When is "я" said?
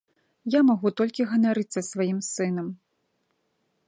0.53-0.61